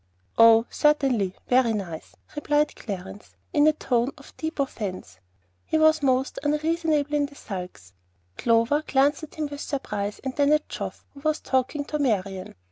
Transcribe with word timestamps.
"Oh, 0.35 0.65
certainly; 0.71 1.35
very 1.47 1.73
nice," 1.73 2.15
replied 2.35 2.75
Clarence, 2.75 3.35
in 3.53 3.67
a 3.67 3.73
tone 3.73 4.09
of 4.17 4.35
deep 4.35 4.59
offence. 4.59 5.19
He 5.63 5.77
was 5.77 6.01
most 6.01 6.39
unreasonably 6.41 7.17
in 7.17 7.27
the 7.27 7.35
sulks. 7.35 7.93
Clover 8.35 8.81
glanced 8.81 9.21
at 9.21 9.35
him 9.35 9.47
with 9.51 9.61
surprise, 9.61 10.19
and 10.23 10.35
then 10.35 10.53
at 10.53 10.67
Geoff, 10.67 11.05
who 11.13 11.19
was 11.19 11.39
talking 11.39 11.85
to 11.85 11.99
Marian. 11.99 12.55